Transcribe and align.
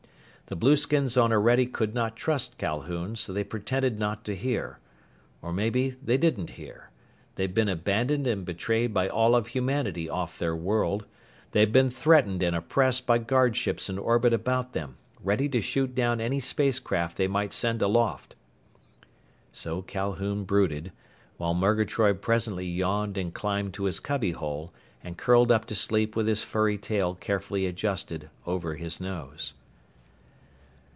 The 0.47 0.57
blueskins 0.57 1.15
on 1.15 1.31
Orede 1.31 1.71
could 1.71 1.93
not 1.93 2.17
trust 2.17 2.57
Calhoun, 2.57 3.15
so 3.15 3.31
they 3.31 3.41
pretended 3.45 3.97
not 3.97 4.25
to 4.25 4.35
hear. 4.35 4.79
Or 5.41 5.53
maybe 5.53 5.91
that 5.91 6.17
didn't 6.17 6.49
hear. 6.49 6.89
They'd 7.35 7.53
been 7.53 7.69
abandoned 7.69 8.27
and 8.27 8.43
betrayed 8.43 8.93
by 8.93 9.07
all 9.07 9.33
of 9.33 9.47
humanity 9.47 10.09
off 10.09 10.37
their 10.37 10.53
world. 10.53 11.05
They'd 11.53 11.71
been 11.71 11.89
threatened 11.89 12.43
and 12.43 12.53
oppressed 12.53 13.07
by 13.07 13.19
guardships 13.19 13.89
in 13.89 13.97
orbit 13.97 14.33
about 14.33 14.73
them, 14.73 14.97
ready 15.23 15.47
to 15.47 15.61
shoot 15.61 15.95
down 15.95 16.19
any 16.19 16.41
spacecraft 16.41 17.15
they 17.15 17.29
might 17.29 17.53
send 17.53 17.81
aloft.... 17.81 18.35
So 19.53 19.81
Calhoun 19.81 20.43
brooded, 20.43 20.91
while 21.37 21.53
Murgatroyd 21.53 22.21
presently 22.21 22.65
yawned 22.67 23.17
and 23.17 23.33
climbed 23.33 23.73
to 23.75 23.85
his 23.85 24.01
cubbyhole 24.01 24.73
and 25.01 25.17
curled 25.17 25.49
up 25.49 25.63
to 25.67 25.75
sleep 25.75 26.13
with 26.17 26.27
his 26.27 26.43
furry 26.43 26.77
tail 26.77 27.15
carefully 27.15 27.65
adjusted 27.67 28.29
over 28.45 28.75
his 28.75 28.99
nose. 28.99 29.53